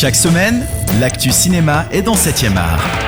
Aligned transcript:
Chaque 0.00 0.14
semaine, 0.14 0.64
l'actu 1.00 1.32
cinéma 1.32 1.86
est 1.90 2.02
dans 2.02 2.14
7e 2.14 2.56
art. 2.56 3.07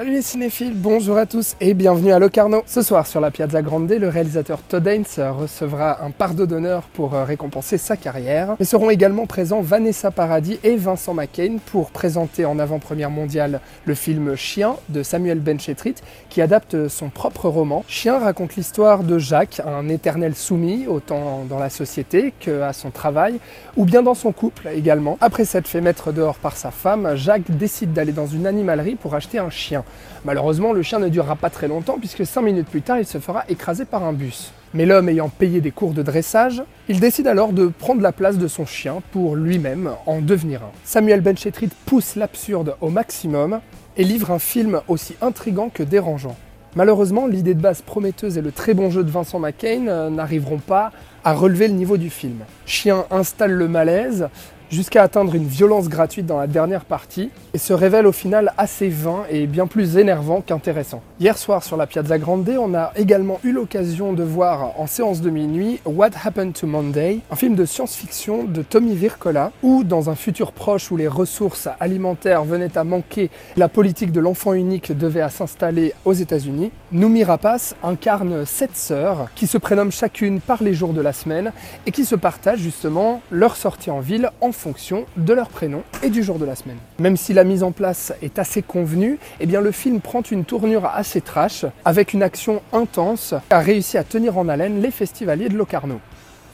Salut 0.00 0.12
les 0.12 0.22
cinéphiles, 0.22 0.72
bonjour 0.74 1.18
à 1.18 1.26
tous 1.26 1.56
et 1.60 1.74
bienvenue 1.74 2.10
à 2.10 2.18
Locarno. 2.18 2.62
Ce 2.64 2.80
soir 2.80 3.06
sur 3.06 3.20
la 3.20 3.30
Piazza 3.30 3.60
Grande, 3.60 3.92
le 3.92 4.08
réalisateur 4.08 4.62
Todd 4.62 4.86
Haynes 4.86 5.04
recevra 5.18 6.02
un 6.02 6.10
pardo 6.10 6.46
d'honneur 6.46 6.84
pour 6.94 7.12
euh, 7.12 7.24
récompenser 7.24 7.76
sa 7.76 7.98
carrière. 7.98 8.56
Mais 8.58 8.64
seront 8.64 8.88
également 8.88 9.26
présents 9.26 9.60
Vanessa 9.60 10.10
Paradis 10.10 10.58
et 10.64 10.76
Vincent 10.76 11.12
McCain 11.12 11.58
pour 11.66 11.90
présenter 11.90 12.46
en 12.46 12.58
avant-première 12.58 13.10
mondiale 13.10 13.60
le 13.84 13.94
film 13.94 14.36
Chien 14.36 14.76
de 14.88 15.02
Samuel 15.02 15.38
Benchetrit 15.38 15.96
qui 16.30 16.40
adapte 16.40 16.88
son 16.88 17.10
propre 17.10 17.50
roman. 17.50 17.84
Chien 17.86 18.18
raconte 18.18 18.56
l'histoire 18.56 19.04
de 19.04 19.18
Jacques, 19.18 19.60
un 19.66 19.86
éternel 19.90 20.34
soumis 20.34 20.86
autant 20.86 21.44
dans 21.46 21.58
la 21.58 21.68
société 21.68 22.32
qu'à 22.40 22.72
son 22.72 22.90
travail 22.90 23.38
ou 23.76 23.84
bien 23.84 24.02
dans 24.02 24.14
son 24.14 24.32
couple 24.32 24.70
également. 24.74 25.18
Après 25.20 25.44
s'être 25.44 25.68
fait 25.68 25.82
mettre 25.82 26.10
dehors 26.10 26.36
par 26.36 26.56
sa 26.56 26.70
femme, 26.70 27.16
Jacques 27.16 27.50
décide 27.50 27.92
d'aller 27.92 28.12
dans 28.12 28.26
une 28.26 28.46
animalerie 28.46 28.94
pour 28.94 29.14
acheter 29.14 29.38
un 29.38 29.50
chien. 29.50 29.84
Malheureusement, 30.24 30.72
le 30.72 30.82
chien 30.82 30.98
ne 30.98 31.08
durera 31.08 31.36
pas 31.36 31.50
très 31.50 31.68
longtemps 31.68 31.98
puisque 31.98 32.26
5 32.26 32.42
minutes 32.42 32.68
plus 32.68 32.82
tard, 32.82 32.98
il 32.98 33.06
se 33.06 33.18
fera 33.18 33.44
écraser 33.48 33.84
par 33.84 34.04
un 34.04 34.12
bus. 34.12 34.52
Mais 34.74 34.86
l'homme 34.86 35.08
ayant 35.08 35.28
payé 35.28 35.60
des 35.60 35.72
cours 35.72 35.92
de 35.92 36.02
dressage, 36.02 36.62
il 36.88 37.00
décide 37.00 37.26
alors 37.26 37.52
de 37.52 37.66
prendre 37.66 38.02
la 38.02 38.12
place 38.12 38.38
de 38.38 38.46
son 38.46 38.66
chien 38.66 39.02
pour 39.12 39.34
lui-même 39.34 39.90
en 40.06 40.20
devenir 40.20 40.62
un. 40.62 40.70
Samuel 40.84 41.22
Benchetrit 41.22 41.70
pousse 41.86 42.14
l'absurde 42.16 42.76
au 42.80 42.90
maximum 42.90 43.60
et 43.96 44.04
livre 44.04 44.30
un 44.30 44.38
film 44.38 44.80
aussi 44.86 45.16
intrigant 45.20 45.70
que 45.70 45.82
dérangeant. 45.82 46.36
Malheureusement, 46.76 47.26
l'idée 47.26 47.54
de 47.54 47.60
base 47.60 47.82
prometteuse 47.82 48.38
et 48.38 48.42
le 48.42 48.52
très 48.52 48.74
bon 48.74 48.90
jeu 48.90 49.02
de 49.02 49.10
Vincent 49.10 49.40
McCain 49.40 49.88
euh, 49.88 50.08
n'arriveront 50.08 50.58
pas 50.58 50.92
à 51.24 51.32
relever 51.34 51.66
le 51.66 51.74
niveau 51.74 51.96
du 51.96 52.10
film. 52.10 52.44
Chien 52.64 53.06
installe 53.10 53.50
le 53.50 53.66
malaise, 53.66 54.28
jusqu'à 54.70 55.02
atteindre 55.02 55.34
une 55.34 55.46
violence 55.46 55.88
gratuite 55.88 56.26
dans 56.26 56.38
la 56.38 56.46
dernière 56.46 56.84
partie, 56.84 57.30
et 57.54 57.58
se 57.58 57.72
révèle 57.72 58.06
au 58.06 58.12
final 58.12 58.52
assez 58.56 58.88
vain 58.88 59.24
et 59.28 59.46
bien 59.46 59.66
plus 59.66 59.96
énervant 59.96 60.40
qu'intéressant. 60.40 61.02
Hier 61.18 61.36
soir 61.36 61.64
sur 61.64 61.76
la 61.76 61.86
Piazza 61.86 62.18
Grande, 62.18 62.48
on 62.58 62.74
a 62.74 62.92
également 62.96 63.38
eu 63.44 63.52
l'occasion 63.52 64.12
de 64.12 64.22
voir 64.22 64.78
en 64.80 64.86
séance 64.86 65.20
de 65.20 65.30
minuit 65.30 65.80
What 65.84 66.10
Happened 66.24 66.54
to 66.54 66.66
Monday, 66.66 67.20
un 67.30 67.36
film 67.36 67.54
de 67.54 67.64
science-fiction 67.64 68.44
de 68.44 68.62
Tommy 68.62 68.94
Vircola, 68.94 69.52
où 69.62 69.84
dans 69.84 70.10
un 70.10 70.14
futur 70.14 70.52
proche 70.52 70.90
où 70.90 70.96
les 70.96 71.08
ressources 71.08 71.68
alimentaires 71.80 72.44
venaient 72.44 72.78
à 72.78 72.84
manquer, 72.84 73.30
la 73.56 73.68
politique 73.68 74.12
de 74.12 74.20
l'enfant 74.20 74.52
unique 74.52 74.96
devait 74.96 75.28
s'installer 75.28 75.92
aux 76.04 76.12
États-Unis, 76.12 76.70
Noumi 76.92 77.24
Rapace 77.24 77.74
incarne 77.82 78.46
sept 78.46 78.76
sœurs 78.76 79.28
qui 79.34 79.46
se 79.46 79.58
prénomment 79.58 79.90
chacune 79.90 80.40
par 80.40 80.62
les 80.62 80.74
jours 80.74 80.92
de 80.92 81.00
la 81.00 81.12
semaine 81.12 81.52
et 81.86 81.90
qui 81.90 82.04
se 82.04 82.14
partagent 82.14 82.60
justement 82.60 83.20
leur 83.30 83.56
sortie 83.56 83.90
en 83.90 84.00
ville 84.00 84.30
en 84.40 84.52
fonction 84.60 85.06
de 85.16 85.32
leur 85.32 85.48
prénom 85.48 85.82
et 86.02 86.10
du 86.10 86.22
jour 86.22 86.38
de 86.38 86.44
la 86.44 86.54
semaine. 86.54 86.76
Même 86.98 87.16
si 87.16 87.32
la 87.32 87.44
mise 87.44 87.62
en 87.62 87.72
place 87.72 88.12
est 88.22 88.38
assez 88.38 88.62
convenue, 88.62 89.18
eh 89.40 89.46
bien 89.46 89.60
le 89.60 89.72
film 89.72 90.00
prend 90.00 90.20
une 90.20 90.44
tournure 90.44 90.84
assez 90.84 91.22
trash, 91.22 91.64
avec 91.84 92.12
une 92.12 92.22
action 92.22 92.60
intense, 92.72 93.34
a 93.48 93.60
réussi 93.60 93.96
à 93.96 94.04
tenir 94.04 94.36
en 94.36 94.48
haleine 94.48 94.82
les 94.82 94.90
festivaliers 94.90 95.48
de 95.48 95.56
Locarno. 95.56 95.98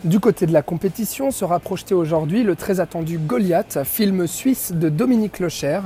Du 0.05 0.21
côté 0.21 0.47
de 0.47 0.53
la 0.53 0.63
compétition 0.63 1.33
sera 1.33 1.59
projeté 1.59 1.95
aujourd'hui 1.95 2.45
le 2.45 2.55
très 2.55 2.79
attendu 2.79 3.19
Goliath, 3.19 3.79
film 3.85 4.27
suisse 4.29 4.73
de 4.73 4.89
Dominique 4.89 5.41
Locher, 5.41 5.81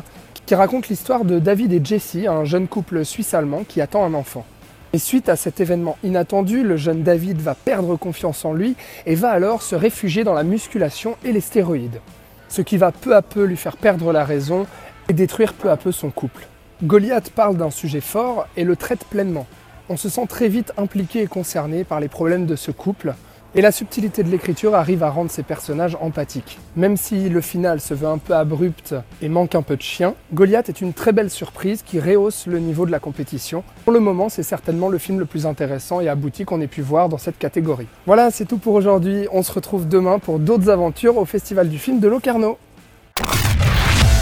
qui 0.44 0.54
raconte 0.54 0.88
l'histoire 0.88 1.24
de 1.24 1.38
David 1.38 1.72
et 1.72 1.80
Jessie, 1.82 2.26
un 2.26 2.44
jeune 2.44 2.68
couple 2.68 3.04
suisse-allemand 3.04 3.64
qui 3.66 3.80
attend 3.80 4.04
un 4.04 4.14
enfant. 4.14 4.44
Et 4.92 4.98
suite 4.98 5.28
à 5.28 5.36
cet 5.36 5.60
événement 5.60 5.96
inattendu, 6.02 6.64
le 6.64 6.76
jeune 6.76 7.04
David 7.04 7.40
va 7.40 7.54
perdre 7.54 7.96
confiance 7.96 8.44
en 8.44 8.52
lui 8.52 8.74
et 9.06 9.14
va 9.14 9.30
alors 9.30 9.62
se 9.62 9.76
réfugier 9.76 10.24
dans 10.24 10.34
la 10.34 10.42
musculation 10.42 11.16
et 11.24 11.30
les 11.30 11.40
stéroïdes. 11.40 12.00
Ce 12.48 12.60
qui 12.60 12.76
va 12.76 12.90
peu 12.90 13.14
à 13.14 13.22
peu 13.22 13.44
lui 13.44 13.56
faire 13.56 13.76
perdre 13.76 14.12
la 14.12 14.24
raison 14.24 14.66
et 15.08 15.12
détruire 15.12 15.54
peu 15.54 15.70
à 15.70 15.76
peu 15.76 15.92
son 15.92 16.10
couple. 16.10 16.48
Goliath 16.82 17.30
parle 17.30 17.56
d'un 17.56 17.70
sujet 17.70 18.00
fort 18.00 18.48
et 18.56 18.64
le 18.64 18.74
traite 18.74 19.04
pleinement. 19.04 19.46
On 19.88 19.96
se 19.96 20.08
sent 20.08 20.26
très 20.28 20.48
vite 20.48 20.72
impliqué 20.76 21.22
et 21.22 21.26
concerné 21.28 21.84
par 21.84 22.00
les 22.00 22.08
problèmes 22.08 22.46
de 22.46 22.56
ce 22.56 22.72
couple, 22.72 23.14
et 23.54 23.62
la 23.62 23.72
subtilité 23.72 24.22
de 24.22 24.28
l'écriture 24.28 24.74
arrive 24.74 25.02
à 25.02 25.10
rendre 25.10 25.30
ces 25.30 25.42
personnages 25.42 25.96
empathiques. 26.00 26.58
Même 26.76 26.96
si 26.96 27.28
le 27.28 27.40
final 27.40 27.80
se 27.80 27.94
veut 27.94 28.06
un 28.06 28.18
peu 28.18 28.34
abrupt 28.34 28.94
et 29.22 29.28
manque 29.28 29.54
un 29.54 29.62
peu 29.62 29.76
de 29.76 29.82
chien, 29.82 30.14
Goliath 30.32 30.68
est 30.68 30.80
une 30.80 30.92
très 30.92 31.12
belle 31.12 31.30
surprise 31.30 31.82
qui 31.82 31.98
rehausse 32.00 32.46
le 32.46 32.58
niveau 32.58 32.86
de 32.86 32.90
la 32.90 32.98
compétition. 32.98 33.64
Pour 33.84 33.92
le 33.92 34.00
moment, 34.00 34.28
c'est 34.28 34.42
certainement 34.42 34.88
le 34.88 34.98
film 34.98 35.18
le 35.18 35.24
plus 35.24 35.46
intéressant 35.46 36.00
et 36.00 36.08
abouti 36.08 36.44
qu'on 36.44 36.60
ait 36.60 36.66
pu 36.66 36.82
voir 36.82 37.08
dans 37.08 37.18
cette 37.18 37.38
catégorie. 37.38 37.88
Voilà, 38.06 38.30
c'est 38.30 38.44
tout 38.44 38.58
pour 38.58 38.74
aujourd'hui. 38.74 39.26
On 39.32 39.42
se 39.42 39.52
retrouve 39.52 39.88
demain 39.88 40.18
pour 40.18 40.38
d'autres 40.38 40.68
aventures 40.68 41.16
au 41.16 41.24
Festival 41.24 41.68
du 41.68 41.78
film 41.78 42.00
de 42.00 42.08
Locarno. 42.08 42.58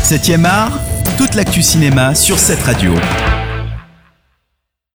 7e 0.05 0.45
art, 0.47 0.79
toute 1.19 1.35
l'actu 1.35 1.63
cinéma 1.63 2.15
sur 2.15 2.39
cette 2.39 2.61
radio. 2.61 2.93